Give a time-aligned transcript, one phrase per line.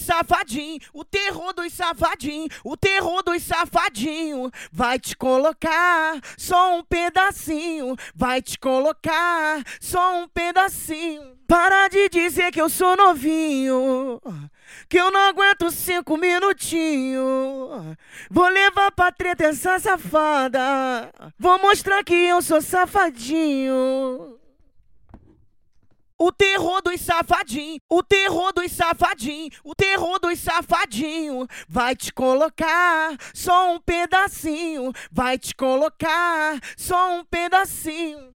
[0.00, 4.50] dos o terror dos safadinhos, o terror dos safadinhos.
[4.72, 11.38] Vai te colocar só um pedacinho, vai te colocar só um pedacinho.
[11.46, 14.20] Para de dizer que eu sou novinho,
[14.88, 17.96] que eu não aguento cinco minutinhos.
[18.30, 24.29] Vou levar pra treta essa safada, vou mostrar que eu sou safadinho.
[26.22, 31.48] O terror dos safadinhos, o terror dos safadinhos, o terror dos safadinhos.
[31.66, 38.34] Vai te colocar só um pedacinho, vai te colocar só um pedacinho.